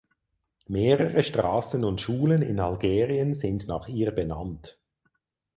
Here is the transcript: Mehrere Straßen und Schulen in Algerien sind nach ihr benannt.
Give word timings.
Mehrere 0.65 1.21
Straßen 1.21 1.83
und 1.83 2.01
Schulen 2.01 2.41
in 2.41 2.59
Algerien 2.59 3.35
sind 3.35 3.67
nach 3.67 3.87
ihr 3.87 4.09
benannt. 4.09 4.79